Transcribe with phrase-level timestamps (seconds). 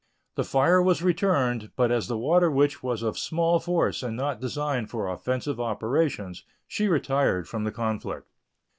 [0.33, 4.41] The fire was returned, but as the Water Witch was of small force and not
[4.41, 8.27] designed for offensive operations, she retired from the conflict.